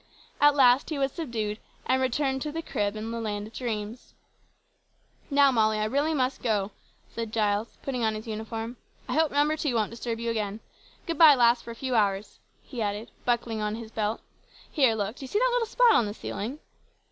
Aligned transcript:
At 0.39 0.55
last 0.55 0.89
he 0.89 0.97
was 0.97 1.11
subdued, 1.11 1.59
and 1.85 2.01
returned 2.01 2.41
to 2.41 2.51
the 2.51 2.63
crib 2.63 2.95
and 2.95 3.13
the 3.13 3.19
land 3.21 3.45
of 3.45 3.53
dreams. 3.53 4.15
"Now, 5.29 5.51
Molly, 5.51 5.77
I 5.77 5.87
must 5.87 6.39
really 6.43 6.43
go," 6.43 6.71
said 7.07 7.31
Giles, 7.31 7.77
putting 7.83 8.03
on 8.03 8.15
his 8.15 8.25
uniform. 8.25 8.77
"I 9.07 9.13
hope 9.13 9.29
Number 9.31 9.55
2 9.55 9.75
won't 9.75 9.91
disturb 9.91 10.19
you 10.19 10.31
again. 10.31 10.59
Good 11.05 11.19
bye, 11.19 11.35
lass, 11.35 11.61
for 11.61 11.69
a 11.69 11.75
few 11.75 11.93
hours," 11.93 12.39
he 12.63 12.81
added, 12.81 13.11
buckling 13.25 13.59
his 13.75 13.91
belt. 13.91 14.21
"Here, 14.71 14.95
look, 14.95 15.17
do 15.17 15.21
you 15.25 15.27
see 15.27 15.37
that 15.37 15.51
little 15.51 15.67
spot 15.67 15.93
on 15.93 16.07
the 16.07 16.15
ceiling?" 16.15 16.57